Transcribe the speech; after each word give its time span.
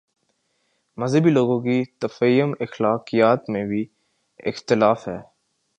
مذہبی 0.97 1.29
لوگوں 1.29 1.59
کی 1.61 1.83
تفہیم 1.99 2.53
اخلاقیات 2.59 3.49
میں 3.49 3.65
بھی 3.65 3.85
اختلاف 4.45 5.07
ہے۔ 5.07 5.17